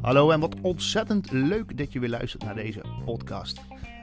Hallo 0.00 0.30
en 0.30 0.40
wat 0.40 0.60
ontzettend 0.60 1.30
leuk 1.30 1.78
dat 1.78 1.92
je 1.92 1.98
weer 1.98 2.08
luistert 2.08 2.44
naar 2.44 2.54
deze 2.54 2.80
podcast. 3.04 3.60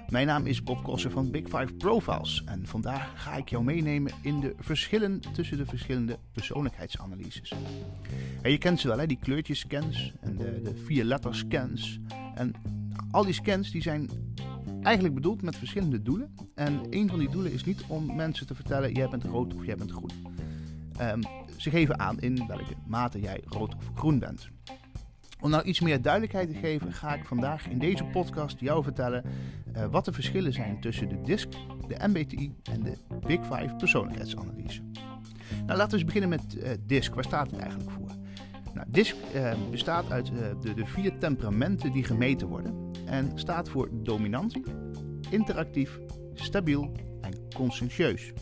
Mijn 0.09 0.27
naam 0.27 0.45
is 0.45 0.63
Bob 0.63 0.83
Kosser 0.83 1.11
van 1.11 1.31
Big 1.31 1.43
Five 1.43 1.73
Profiles 1.77 2.43
en 2.45 2.67
vandaag 2.67 3.23
ga 3.23 3.35
ik 3.35 3.49
jou 3.49 3.63
meenemen 3.63 4.13
in 4.21 4.39
de 4.39 4.55
verschillen 4.59 5.21
tussen 5.33 5.57
de 5.57 5.65
verschillende 5.65 6.19
persoonlijkheidsanalyses. 6.31 7.53
Je 8.43 8.57
kent 8.57 8.79
ze 8.79 8.87
wel, 8.87 8.99
hè? 8.99 9.05
die 9.05 9.19
kleurtjes-scans 9.21 10.13
en 10.21 10.35
de, 10.35 10.61
de 10.63 10.75
vier 10.75 11.03
letters-scans. 11.03 11.99
En 12.35 12.53
al 13.11 13.23
die 13.23 13.33
scans 13.33 13.71
die 13.71 13.81
zijn 13.81 14.09
eigenlijk 14.81 15.15
bedoeld 15.15 15.41
met 15.41 15.55
verschillende 15.55 16.01
doelen. 16.01 16.35
En 16.55 16.79
een 16.89 17.09
van 17.09 17.19
die 17.19 17.29
doelen 17.29 17.51
is 17.51 17.65
niet 17.65 17.83
om 17.87 18.15
mensen 18.15 18.47
te 18.47 18.55
vertellen: 18.55 18.93
jij 18.93 19.09
bent 19.09 19.23
rood 19.23 19.53
of 19.53 19.65
jij 19.65 19.75
bent 19.75 19.91
groen. 19.91 20.11
Ehm, 20.97 21.21
ze 21.55 21.69
geven 21.69 21.99
aan 21.99 22.19
in 22.19 22.47
welke 22.47 22.73
mate 22.85 23.19
jij 23.19 23.41
rood 23.45 23.75
of 23.75 23.91
groen 23.95 24.19
bent. 24.19 24.49
Om 25.41 25.49
nou 25.49 25.63
iets 25.63 25.79
meer 25.79 26.01
duidelijkheid 26.01 26.49
te 26.49 26.55
geven, 26.55 26.93
ga 26.93 27.13
ik 27.13 27.25
vandaag 27.25 27.67
in 27.67 27.79
deze 27.79 28.03
podcast 28.03 28.59
jou 28.59 28.83
vertellen 28.83 29.23
uh, 29.75 29.85
wat 29.85 30.05
de 30.05 30.13
verschillen 30.13 30.53
zijn 30.53 30.81
tussen 30.81 31.09
de 31.09 31.21
DISC, 31.21 31.49
de 31.87 32.07
MBTI 32.07 32.55
en 32.71 32.83
de 32.83 32.97
Big 33.27 33.39
Five 33.41 33.75
persoonlijkheidsanalyse. 33.77 34.81
Nou, 35.65 35.77
laten 35.77 35.89
we 35.89 35.95
eens 35.95 36.05
beginnen 36.05 36.29
met 36.29 36.55
uh, 36.55 36.69
DISC. 36.85 37.13
Waar 37.13 37.23
staat 37.23 37.51
het 37.51 37.59
eigenlijk 37.59 37.91
voor? 37.91 38.11
Nou, 38.73 38.87
DISC 38.87 39.15
uh, 39.35 39.53
bestaat 39.71 40.11
uit 40.11 40.31
de, 40.61 40.73
de 40.73 40.85
vier 40.85 41.17
temperamenten 41.17 41.91
die 41.91 42.03
gemeten 42.03 42.47
worden 42.47 42.91
en 43.05 43.31
staat 43.35 43.69
voor 43.69 43.89
dominantie, 43.91 44.63
interactief, 45.29 45.99
stabiel 46.33 46.91
en 47.21 47.33
conscientieus. 47.55 48.33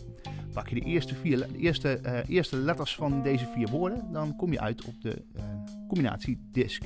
Pak 0.56 0.68
je 0.70 0.76
de 0.76 0.82
eerste, 0.82 1.16
vier, 1.16 1.38
de 1.38 1.58
eerste, 1.58 2.00
uh, 2.06 2.20
eerste 2.28 2.58
letters 2.58 2.96
van 2.96 3.24
deze 3.24 3.46
vier 3.54 3.68
woorden, 3.68 4.12
dan 4.12 4.36
kom 4.36 4.52
je 4.52 4.60
uit 4.60 4.86
op 4.86 5.02
de 5.02 5.24
uh, 5.36 5.44
combinatie 5.88 6.40
DISC. 6.52 6.84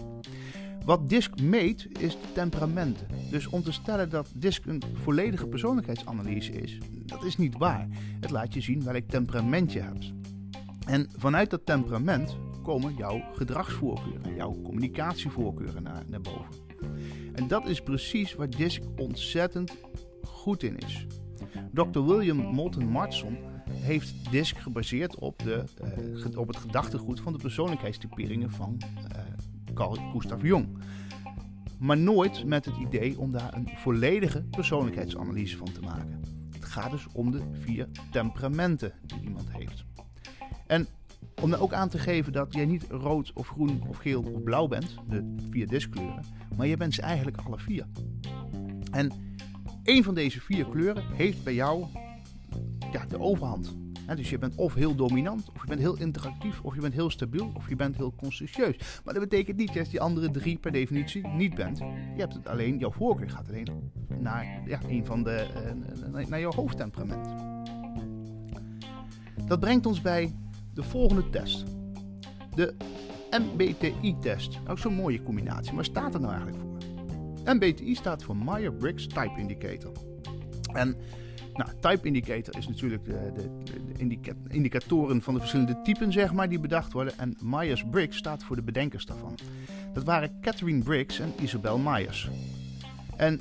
Wat 0.85 1.09
DISC 1.09 1.41
meet 1.41 1.87
is 1.99 2.11
de 2.13 2.31
temperamenten. 2.33 3.07
Dus 3.29 3.47
om 3.47 3.63
te 3.63 3.71
stellen 3.71 4.09
dat 4.09 4.31
DISC 4.35 4.65
een 4.65 4.81
volledige 4.93 5.47
persoonlijkheidsanalyse 5.47 6.51
is, 6.51 6.77
dat 7.05 7.23
is 7.23 7.37
niet 7.37 7.57
waar. 7.57 7.87
Het 8.19 8.29
laat 8.29 8.53
je 8.53 8.61
zien 8.61 8.83
welk 8.83 9.09
temperament 9.09 9.73
je 9.73 9.79
hebt. 9.79 10.13
En 10.85 11.09
vanuit 11.17 11.49
dat 11.49 11.65
temperament 11.65 12.37
komen 12.63 12.95
jouw 12.95 13.21
gedragsvoorkeuren, 13.33 14.35
jouw 14.35 14.61
communicatievoorkeuren 14.63 15.83
naar, 15.83 16.03
naar 16.07 16.21
boven. 16.21 16.55
En 17.33 17.47
dat 17.47 17.67
is 17.67 17.81
precies 17.81 18.35
waar 18.35 18.49
DISC 18.49 18.81
ontzettend 18.97 19.75
goed 20.23 20.63
in 20.63 20.77
is. 20.77 21.05
Dr. 21.73 21.99
William 21.99 22.37
Moulton 22.37 22.87
Marston 22.87 23.37
heeft 23.79 24.31
DISC 24.31 24.57
gebaseerd 24.57 25.15
op, 25.15 25.39
de, 25.39 25.63
uh, 26.29 26.37
op 26.37 26.47
het 26.47 26.57
gedachtegoed 26.57 27.19
van 27.19 27.33
de 27.33 27.39
persoonlijkheidstyperingen 27.39 28.51
van 28.51 28.77
uh, 28.81 29.21
Carl 29.73 29.93
Gustav 30.11 30.41
Jung. 30.43 30.67
Maar 31.79 31.97
nooit 31.97 32.45
met 32.45 32.65
het 32.65 32.77
idee 32.77 33.19
om 33.19 33.31
daar 33.31 33.53
een 33.53 33.69
volledige 33.75 34.43
persoonlijkheidsanalyse 34.43 35.57
van 35.57 35.71
te 35.71 35.81
maken. 35.81 36.21
Het 36.51 36.65
gaat 36.65 36.91
dus 36.91 37.07
om 37.13 37.31
de 37.31 37.41
vier 37.51 37.87
temperamenten 38.11 38.93
die 39.05 39.21
iemand 39.21 39.51
heeft. 39.51 39.85
En 40.67 40.87
om 41.41 41.53
er 41.53 41.61
ook 41.61 41.73
aan 41.73 41.89
te 41.89 41.97
geven 41.97 42.33
dat 42.33 42.53
jij 42.53 42.65
niet 42.65 42.85
rood 42.89 43.31
of 43.33 43.47
groen 43.47 43.83
of 43.87 43.97
geel 43.97 44.21
of 44.21 44.43
blauw 44.43 44.67
bent, 44.67 44.95
de 45.07 45.35
vier 45.49 45.67
diskleuren, 45.67 46.23
maar 46.57 46.67
je 46.67 46.77
bent 46.77 46.93
ze 46.93 47.01
eigenlijk 47.01 47.37
alle 47.37 47.59
vier. 47.59 47.85
En 48.91 49.11
één 49.83 50.03
van 50.03 50.13
deze 50.13 50.41
vier 50.41 50.65
kleuren 50.65 51.03
heeft 51.13 51.43
bij 51.43 51.53
jou 51.53 51.85
ja, 52.91 53.05
de 53.05 53.19
overhand. 53.19 53.75
dus 54.15 54.29
je 54.29 54.37
bent 54.37 54.55
of 54.55 54.73
heel 54.73 54.95
dominant, 54.95 55.49
of 55.55 55.61
je 55.61 55.67
bent 55.67 55.79
heel 55.79 55.97
interactief, 55.97 56.61
of 56.61 56.75
je 56.75 56.81
bent 56.81 56.93
heel 56.93 57.09
stabiel, 57.09 57.51
of 57.53 57.69
je 57.69 57.75
bent 57.75 57.97
heel 57.97 58.13
conscientieus. 58.15 59.01
Maar 59.03 59.13
dat 59.13 59.23
betekent 59.23 59.57
niet 59.57 59.73
dat 59.73 59.85
je 59.85 59.91
die 59.91 60.01
andere 60.01 60.31
drie 60.31 60.57
per 60.57 60.71
definitie 60.71 61.27
niet 61.27 61.55
bent. 61.55 61.77
Je 61.77 61.85
hebt 62.17 62.33
het 62.33 62.47
alleen, 62.47 62.77
jouw 62.77 62.91
voorkeur 62.91 63.29
gaat 63.29 63.47
alleen 63.47 63.91
naar 64.19 64.61
ja, 64.65 64.79
een 64.87 65.05
van 65.05 65.23
de, 65.23 65.47
uh, 66.15 66.25
naar 66.27 66.39
jouw 66.39 66.53
hoofdtemperament. 66.53 67.27
Dat 69.45 69.59
brengt 69.59 69.85
ons 69.85 70.01
bij 70.01 70.35
de 70.73 70.83
volgende 70.83 71.29
test. 71.29 71.65
De 72.55 72.75
MBTI-test. 73.31 74.59
Ook 74.67 74.79
zo'n 74.79 74.93
mooie 74.93 75.23
combinatie. 75.23 75.73
Maar 75.73 75.85
staat 75.85 76.13
er 76.13 76.19
nou 76.19 76.33
eigenlijk 76.33 76.61
voor? 76.61 76.69
MBTI 77.53 77.95
staat 77.95 78.23
voor 78.23 78.37
Meyer-Briggs 78.37 79.07
Type 79.07 79.33
Indicator. 79.37 79.91
En 80.73 80.95
nou, 81.59 81.71
Type 81.79 82.07
Indicator 82.07 82.57
is 82.57 82.67
natuurlijk 82.67 83.05
de, 83.05 83.31
de, 83.35 83.63
de 83.63 83.99
indica 83.99 84.33
indicatoren 84.47 85.21
van 85.21 85.33
de 85.33 85.39
verschillende 85.39 85.81
typen, 85.81 86.11
zeg 86.11 86.33
maar, 86.33 86.49
die 86.49 86.59
bedacht 86.59 86.91
worden. 86.93 87.17
En 87.17 87.37
Myers-Briggs 87.41 88.17
staat 88.17 88.43
voor 88.43 88.55
de 88.55 88.61
bedenkers 88.61 89.05
daarvan. 89.05 89.37
Dat 89.93 90.03
waren 90.03 90.39
Catherine 90.41 90.83
Briggs 90.83 91.19
en 91.19 91.33
Isabel 91.41 91.77
Myers. 91.77 92.29
En 93.17 93.39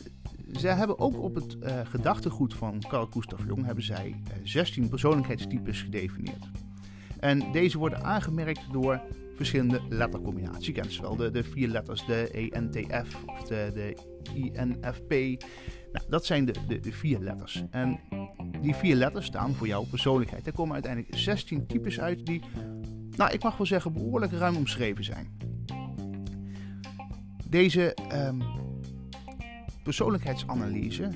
zij 0.52 0.74
hebben 0.74 0.98
ook 0.98 1.22
op 1.22 1.34
het 1.34 1.56
uh, 1.62 1.80
gedachtegoed 1.84 2.54
van 2.54 2.82
Carl 2.88 3.06
Gustav 3.06 3.44
Jung 3.46 3.64
hebben 3.64 3.84
zij 3.84 4.08
uh, 4.08 4.34
16 4.42 4.88
persoonlijkheidstypes 4.88 5.82
gedefinieerd. 5.82 6.46
En 7.20 7.52
deze 7.52 7.78
worden 7.78 8.04
aangemerkt 8.04 8.72
door 8.72 9.00
verschillende 9.38 9.80
lettercombinaties. 9.88 10.66
Je 10.66 10.72
kent 10.72 10.92
ze 10.92 11.02
wel, 11.02 11.16
de, 11.16 11.30
de 11.30 11.44
vier 11.44 11.68
letters, 11.68 12.06
de 12.06 12.30
ENTF 12.50 13.24
of 13.26 13.42
de, 13.42 13.70
de 13.74 13.96
INFP. 14.34 15.10
Nou, 15.92 16.06
dat 16.08 16.26
zijn 16.26 16.44
de, 16.44 16.80
de, 16.80 16.92
vier 16.92 17.18
letters. 17.18 17.62
En 17.70 18.00
die 18.60 18.74
vier 18.74 18.94
letters 18.94 19.26
staan 19.26 19.54
voor 19.54 19.66
jouw 19.66 19.84
persoonlijkheid. 19.84 20.46
Er 20.46 20.52
komen 20.52 20.74
uiteindelijk 20.74 21.16
16 21.16 21.66
types 21.66 22.00
uit 22.00 22.26
die, 22.26 22.42
nou, 23.16 23.32
ik 23.32 23.42
mag 23.42 23.56
wel 23.56 23.66
zeggen, 23.66 23.92
behoorlijk 23.92 24.32
ruim 24.32 24.56
omschreven 24.56 25.04
zijn. 25.04 25.36
Deze 27.48 27.96
um, 28.12 28.42
persoonlijkheidsanalyse 29.82 31.10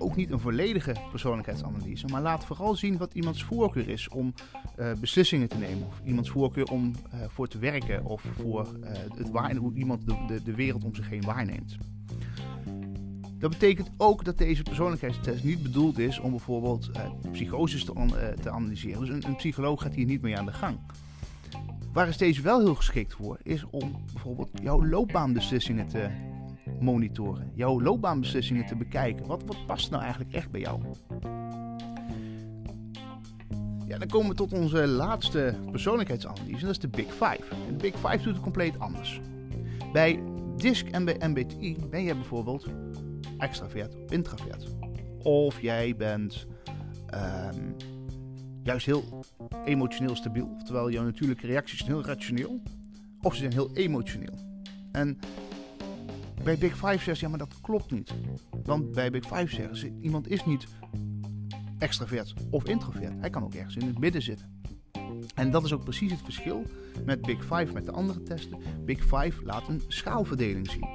ook 0.00 0.16
niet 0.16 0.30
een 0.30 0.40
volledige 0.40 0.96
persoonlijkheidsanalyse, 1.10 2.06
maar 2.06 2.22
laat 2.22 2.44
vooral 2.44 2.74
zien 2.74 2.96
wat 2.96 3.14
iemands 3.14 3.44
voorkeur 3.44 3.88
is 3.88 4.08
om 4.08 4.34
uh, 4.78 4.92
beslissingen 5.00 5.48
te 5.48 5.58
nemen. 5.58 5.86
Of 5.86 6.00
iemands 6.04 6.30
voorkeur 6.30 6.64
om 6.64 6.92
uh, 7.14 7.20
voor 7.28 7.48
te 7.48 7.58
werken 7.58 8.04
of 8.04 8.22
voor 8.36 8.68
uh, 8.80 8.88
het 9.14 9.30
waar, 9.30 9.54
hoe 9.54 9.74
iemand 9.74 10.06
de, 10.06 10.24
de, 10.26 10.42
de 10.42 10.54
wereld 10.54 10.84
om 10.84 10.94
zich 10.94 11.08
heen 11.08 11.22
waarneemt. 11.22 11.76
Dat 13.38 13.50
betekent 13.50 13.90
ook 13.96 14.24
dat 14.24 14.38
deze 14.38 14.62
persoonlijkheidstest 14.62 15.44
niet 15.44 15.62
bedoeld 15.62 15.98
is 15.98 16.18
om 16.18 16.30
bijvoorbeeld 16.30 16.90
psychoses 17.32 17.84
te, 17.84 18.34
te 18.40 18.50
analyseren. 18.50 19.00
Dus 19.00 19.08
een, 19.08 19.26
een 19.26 19.36
psycholoog 19.36 19.82
gaat 19.82 19.94
hier 19.94 20.06
niet 20.06 20.22
mee 20.22 20.38
aan 20.38 20.46
de 20.46 20.52
gang. 20.52 20.78
Waar 21.92 22.08
is 22.08 22.16
deze 22.16 22.42
wel 22.42 22.60
heel 22.60 22.74
geschikt 22.74 23.14
voor, 23.14 23.38
is 23.42 23.64
om 23.70 24.04
bijvoorbeeld 24.12 24.50
jouw 24.62 24.86
loopbaanbeslissingen 24.86 25.88
te 25.88 26.08
monitoren. 26.80 27.50
Jouw 27.54 27.80
loopbaanbeslissingen 27.80 28.66
te 28.66 28.76
bekijken. 28.76 29.26
Wat, 29.26 29.42
wat 29.44 29.66
past 29.66 29.90
nou 29.90 30.02
eigenlijk 30.02 30.34
echt 30.34 30.50
bij 30.50 30.60
jou? 30.60 30.80
Ja, 33.86 33.98
dan 33.98 34.08
komen 34.08 34.28
we 34.28 34.34
tot 34.34 34.52
onze 34.52 34.86
laatste 34.86 35.54
persoonlijkheidsanalyse. 35.70 36.60
Dat 36.60 36.70
is 36.70 36.78
de 36.78 36.88
Big 36.88 37.12
Five. 37.12 37.44
En 37.66 37.76
de 37.76 37.82
Big 37.82 37.94
Five 37.94 38.16
doet 38.16 38.32
het 38.32 38.42
compleet 38.42 38.78
anders. 38.78 39.20
Bij 39.92 40.22
DISC 40.56 40.88
en 40.88 41.04
bij 41.04 41.16
MBTI 41.28 41.76
ben 41.90 42.04
jij 42.04 42.14
bijvoorbeeld 42.14 42.66
extravert 43.38 43.94
of 44.04 44.10
introvert. 44.10 44.66
Of 45.22 45.60
jij 45.60 45.96
bent 45.96 46.46
um, 47.54 47.76
juist 48.62 48.86
heel 48.86 49.24
emotioneel 49.64 50.16
stabiel. 50.16 50.48
Oftewel, 50.54 50.90
jouw 50.90 51.04
natuurlijke 51.04 51.46
reacties 51.46 51.78
zijn 51.78 51.90
heel 51.90 52.04
rationeel. 52.04 52.62
Of 53.20 53.34
ze 53.34 53.40
zijn 53.40 53.52
heel 53.52 53.70
emotioneel. 53.74 54.34
En 54.92 55.18
bij 56.44 56.58
Big 56.58 56.72
Five 56.72 56.92
zeggen 56.92 57.16
ze, 57.16 57.24
ja, 57.24 57.28
maar 57.28 57.38
dat 57.38 57.60
klopt 57.60 57.90
niet. 57.90 58.14
Want 58.64 58.92
bij 58.92 59.10
Big 59.10 59.24
Five 59.24 59.54
zeggen 59.54 59.76
ze, 59.76 59.92
iemand 60.00 60.28
is 60.28 60.44
niet 60.44 60.66
extravert 61.78 62.34
of 62.50 62.64
introvert. 62.64 63.20
Hij 63.20 63.30
kan 63.30 63.42
ook 63.44 63.54
ergens 63.54 63.76
in 63.76 63.86
het 63.86 63.98
midden 63.98 64.22
zitten. 64.22 64.60
En 65.34 65.50
dat 65.50 65.64
is 65.64 65.72
ook 65.72 65.84
precies 65.84 66.10
het 66.10 66.22
verschil 66.24 66.62
met 67.04 67.22
Big 67.22 67.40
Five, 67.40 67.72
met 67.72 67.86
de 67.86 67.92
andere 67.92 68.22
testen. 68.22 68.58
Big 68.84 69.00
Five 69.00 69.44
laat 69.44 69.68
een 69.68 69.82
schaalverdeling 69.88 70.70
zien. 70.70 70.88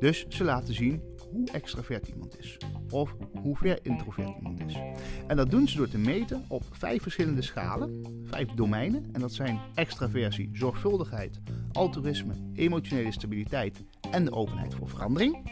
Dus 0.00 0.26
ze 0.28 0.44
laten 0.44 0.74
zien 0.74 1.02
hoe 1.30 1.50
extravert 1.50 2.08
iemand 2.08 2.38
is. 2.38 2.56
Of 2.90 3.16
hoe 3.40 3.56
ver 3.56 3.78
introvert 3.82 4.36
iemand 4.36 4.60
is. 4.66 4.78
En 5.26 5.36
dat 5.36 5.50
doen 5.50 5.68
ze 5.68 5.76
door 5.76 5.88
te 5.88 5.98
meten 5.98 6.44
op 6.48 6.62
vijf 6.70 7.02
verschillende 7.02 7.42
schalen, 7.42 8.02
vijf 8.24 8.48
domeinen. 8.48 9.08
En 9.12 9.20
dat 9.20 9.32
zijn 9.32 9.60
extraversie, 9.74 10.50
zorgvuldigheid, 10.52 11.40
altruïsme, 11.72 12.34
emotionele 12.54 13.12
stabiliteit 13.12 13.82
en 14.10 14.24
de 14.24 14.32
openheid 14.32 14.74
voor 14.74 14.88
verandering. 14.88 15.50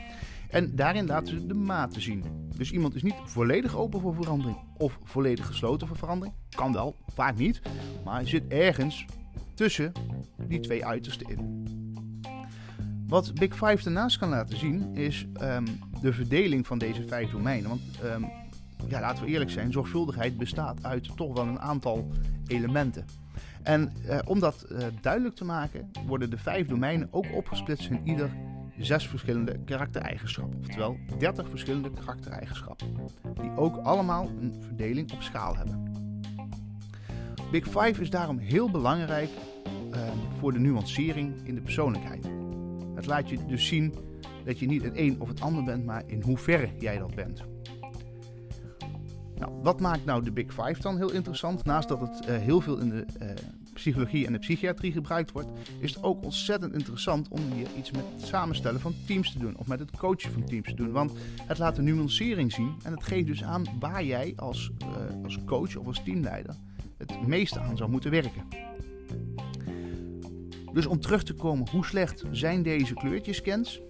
En 0.48 0.76
daarin 0.76 1.06
laten 1.06 1.28
ze 1.28 1.46
de 1.46 1.54
maten 1.54 2.02
zien. 2.02 2.24
Dus 2.56 2.70
iemand 2.70 2.94
is 2.94 3.02
niet 3.02 3.14
volledig 3.24 3.76
open 3.76 4.00
voor 4.00 4.14
verandering 4.14 4.58
of 4.76 4.98
volledig 5.04 5.46
gesloten 5.46 5.86
voor 5.86 5.96
verandering. 5.96 6.34
Kan 6.56 6.72
wel, 6.72 6.96
vaak 7.14 7.36
niet. 7.36 7.60
Maar 8.04 8.26
zit 8.26 8.46
ergens 8.48 9.04
tussen 9.54 9.92
die 10.48 10.60
twee 10.60 10.86
uitersten 10.86 11.28
in. 11.28 11.66
Wat 13.06 13.34
Big 13.34 13.52
Five 13.52 13.82
daarnaast 13.82 14.18
kan 14.18 14.28
laten 14.28 14.58
zien 14.58 14.94
is 14.94 15.26
um, 15.42 15.64
de 16.00 16.12
verdeling 16.12 16.66
van 16.66 16.78
deze 16.78 17.04
vijf 17.06 17.30
domeinen. 17.30 17.68
Want 17.68 17.82
um, 18.04 18.30
ja, 18.86 19.00
laten 19.00 19.24
we 19.24 19.30
eerlijk 19.30 19.50
zijn, 19.50 19.72
zorgvuldigheid 19.72 20.36
bestaat 20.36 20.84
uit 20.84 21.16
toch 21.16 21.34
wel 21.34 21.46
een 21.46 21.60
aantal 21.60 22.10
elementen. 22.46 23.04
En 23.62 23.92
eh, 24.06 24.18
om 24.24 24.40
dat 24.40 24.62
eh, 24.62 24.86
duidelijk 25.00 25.34
te 25.34 25.44
maken, 25.44 25.90
worden 26.06 26.30
de 26.30 26.38
vijf 26.38 26.66
domeinen 26.66 27.08
ook 27.10 27.26
opgesplitst 27.32 27.90
in 27.90 28.00
ieder 28.04 28.30
zes 28.78 29.08
verschillende 29.08 29.58
karaktereigenschappen. 29.64 30.58
Oftewel 30.58 30.96
30 31.18 31.48
verschillende 31.48 31.90
karaktereigenschappen. 31.90 32.94
Die 33.40 33.56
ook 33.56 33.76
allemaal 33.76 34.30
een 34.40 34.54
verdeling 34.60 35.12
op 35.12 35.22
schaal 35.22 35.56
hebben. 35.56 35.92
Big 37.50 37.64
Five 37.64 38.00
is 38.00 38.10
daarom 38.10 38.38
heel 38.38 38.70
belangrijk 38.70 39.30
uh, 39.94 40.00
voor 40.38 40.52
de 40.52 40.58
nuancering 40.58 41.34
in 41.44 41.54
de 41.54 41.60
persoonlijkheid. 41.60 42.30
Het 42.94 43.06
laat 43.06 43.28
je 43.28 43.46
dus 43.46 43.66
zien 43.66 43.94
dat 44.44 44.58
je 44.58 44.66
niet 44.66 44.82
het 44.82 44.96
een 44.96 45.20
of 45.20 45.28
het 45.28 45.40
ander 45.40 45.64
bent, 45.64 45.84
maar 45.84 46.02
in 46.06 46.22
hoeverre 46.22 46.68
jij 46.78 46.98
dat 46.98 47.14
bent. 47.14 47.44
Nou, 49.38 49.52
wat 49.62 49.80
maakt 49.80 50.04
nou 50.04 50.24
de 50.24 50.32
Big 50.32 50.46
Five 50.46 50.80
dan 50.80 50.96
heel 50.96 51.12
interessant? 51.12 51.64
Naast 51.64 51.88
dat 51.88 52.00
het 52.00 52.28
uh, 52.28 52.36
heel 52.36 52.60
veel 52.60 52.78
in 52.78 52.88
de 52.88 53.06
uh, 53.22 53.28
psychologie 53.72 54.26
en 54.26 54.32
de 54.32 54.38
psychiatrie 54.38 54.92
gebruikt 54.92 55.32
wordt, 55.32 55.48
is 55.78 55.94
het 55.94 56.02
ook 56.02 56.24
ontzettend 56.24 56.72
interessant 56.72 57.28
om 57.28 57.40
hier 57.52 57.66
iets 57.76 57.90
met 57.90 58.04
het 58.16 58.26
samenstellen 58.26 58.80
van 58.80 58.94
teams 59.06 59.32
te 59.32 59.38
doen. 59.38 59.56
Of 59.56 59.66
met 59.66 59.78
het 59.78 59.90
coachen 59.96 60.32
van 60.32 60.44
teams 60.44 60.68
te 60.68 60.74
doen. 60.74 60.90
Want 60.90 61.12
het 61.46 61.58
laat 61.58 61.76
de 61.76 61.82
nuancering 61.82 62.52
zien 62.52 62.74
en 62.82 62.92
het 62.92 63.04
geeft 63.04 63.26
dus 63.26 63.44
aan 63.44 63.64
waar 63.78 64.04
jij 64.04 64.32
als, 64.36 64.70
uh, 64.82 65.24
als 65.24 65.38
coach 65.44 65.76
of 65.76 65.86
als 65.86 66.02
teamleider 66.04 66.54
het 66.96 67.26
meeste 67.26 67.60
aan 67.60 67.76
zou 67.76 67.90
moeten 67.90 68.10
werken. 68.10 68.42
Dus 70.72 70.86
om 70.86 71.00
terug 71.00 71.22
te 71.22 71.34
komen, 71.34 71.68
hoe 71.70 71.84
slecht 71.84 72.24
zijn 72.30 72.62
deze 72.62 72.94
kleurtjescans? 72.94 73.80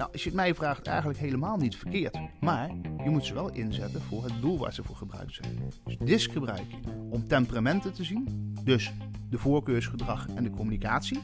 Nou, 0.00 0.12
als 0.12 0.22
je 0.22 0.28
het 0.28 0.38
mij 0.38 0.54
vraagt, 0.54 0.86
eigenlijk 0.86 1.18
helemaal 1.18 1.56
niet 1.56 1.76
verkeerd. 1.76 2.18
Maar 2.40 2.68
je 3.04 3.10
moet 3.10 3.24
ze 3.24 3.34
wel 3.34 3.52
inzetten 3.52 4.00
voor 4.00 4.24
het 4.24 4.40
doel 4.40 4.58
waar 4.58 4.72
ze 4.72 4.82
voor 4.82 4.96
gebruikt 4.96 5.34
zijn. 5.34 5.58
Dus 5.84 5.96
DISC 5.98 6.32
gebruik 6.32 6.66
je 6.68 6.76
om 7.10 7.28
temperamenten 7.28 7.92
te 7.92 8.04
zien, 8.04 8.52
dus 8.64 8.92
de 9.30 9.38
voorkeursgedrag 9.38 10.26
en 10.34 10.44
de 10.44 10.50
communicatie. 10.50 11.20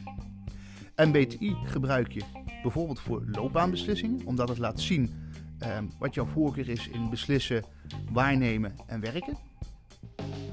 MBTI 0.95 1.55
gebruik 1.63 2.11
je 2.11 2.21
bijvoorbeeld 2.61 2.99
voor 2.99 3.23
loopbaanbeslissingen, 3.31 4.25
omdat 4.25 4.49
het 4.49 4.57
laat 4.57 4.79
zien 4.79 5.13
eh, 5.59 5.77
wat 5.99 6.13
jouw 6.13 6.25
voorkeur 6.25 6.69
is 6.69 6.87
in 6.87 7.09
beslissen, 7.09 7.63
waarnemen 8.11 8.75
en 8.87 8.99
werken. 8.99 9.37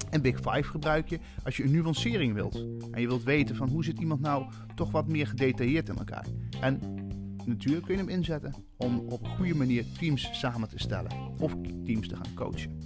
En 0.09 0.21
Big 0.21 0.35
Five 0.35 0.63
gebruik 0.63 1.09
je 1.09 1.19
als 1.43 1.57
je 1.57 1.63
een 1.63 1.71
nuancering 1.71 2.33
wilt. 2.33 2.55
En 2.91 3.01
je 3.01 3.07
wilt 3.07 3.23
weten 3.23 3.55
van 3.55 3.69
hoe 3.69 3.83
zit 3.83 3.99
iemand 3.99 4.21
nou 4.21 4.45
toch 4.75 4.91
wat 4.91 5.07
meer 5.07 5.27
gedetailleerd 5.27 5.89
in 5.89 5.97
elkaar. 5.97 6.25
En 6.61 6.79
natuurlijk 7.47 7.85
kun 7.85 7.95
je 7.95 8.01
hem 8.01 8.09
inzetten 8.09 8.53
om 8.77 8.99
op 8.99 9.23
een 9.23 9.35
goede 9.35 9.55
manier 9.55 9.85
teams 9.99 10.29
samen 10.39 10.69
te 10.69 10.79
stellen. 10.79 11.11
Of 11.39 11.55
teams 11.85 12.07
te 12.07 12.15
gaan 12.15 12.33
coachen. 12.33 12.77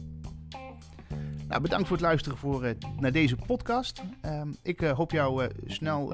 Nou, 1.47 1.61
bedankt 1.61 1.87
voor 1.87 1.97
het 1.97 2.05
luisteren 2.05 2.37
voor, 2.37 2.65
uh, 2.65 2.71
naar 2.99 3.11
deze 3.11 3.35
podcast. 3.35 4.01
Uh, 4.25 4.41
ik 4.63 4.81
uh, 4.81 4.91
hoop 4.91 5.11
jou 5.11 5.43
uh, 5.43 5.49
snel 5.65 6.13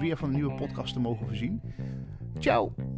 weer 0.00 0.16
van 0.16 0.28
een 0.28 0.34
nieuwe 0.34 0.54
podcast 0.54 0.92
te 0.92 1.00
mogen 1.00 1.26
voorzien. 1.26 1.60
Ciao! 2.38 2.93